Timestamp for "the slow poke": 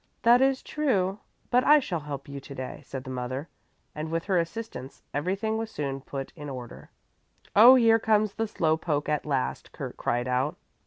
8.33-9.07